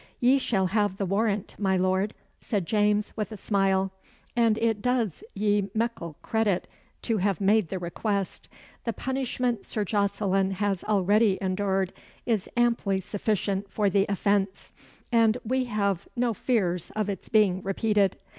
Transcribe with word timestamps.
"Ye 0.19 0.39
shall 0.39 0.65
have 0.65 0.97
the 0.97 1.05
warrant, 1.05 1.53
my 1.59 1.77
Lord," 1.77 2.15
said 2.39 2.65
James, 2.65 3.13
with 3.15 3.31
a 3.31 3.37
smile. 3.37 3.91
"And 4.35 4.57
it 4.57 4.81
does 4.81 5.23
ye 5.35 5.69
meikle 5.75 6.15
credit 6.23 6.67
to 7.03 7.17
have 7.17 7.39
made 7.39 7.69
the 7.69 7.77
request. 7.77 8.49
The 8.83 8.93
punishment 8.93 9.63
Sir 9.63 9.85
Jocelyn 9.85 10.53
has 10.53 10.83
already 10.83 11.37
endured 11.39 11.93
is 12.25 12.49
amply 12.57 12.99
sufficient 12.99 13.69
for 13.69 13.91
the 13.91 14.07
offence; 14.09 14.73
and 15.11 15.37
we 15.45 15.65
hae 15.65 15.95
nae 16.15 16.33
fears 16.33 16.89
of 16.95 17.07
its 17.07 17.29
being 17.29 17.61
repeated. 17.61 18.17